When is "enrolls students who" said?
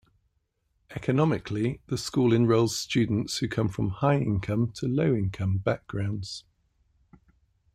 2.33-3.47